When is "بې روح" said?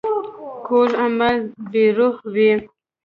1.71-2.15